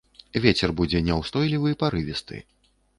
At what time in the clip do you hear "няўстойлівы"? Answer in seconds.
1.11-1.77